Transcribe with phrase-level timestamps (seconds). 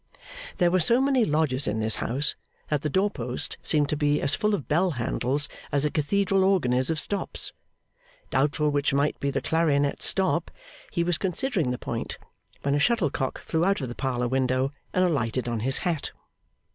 [0.57, 2.33] There were so many lodgers in this house
[2.69, 6.73] that the doorpost seemed to be as full of bell handles as a cathedral organ
[6.73, 7.53] is of stops.
[8.31, 10.49] Doubtful which might be the clarionet stop,
[10.91, 12.17] he was considering the point,
[12.63, 16.09] when a shuttlecock flew out of the parlour window, and alighted on his hat.